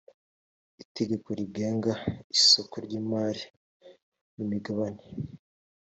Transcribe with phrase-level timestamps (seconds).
[0.83, 1.93] itegeko rigenga
[2.37, 3.43] isoko ry imari
[4.35, 5.03] n imigabane.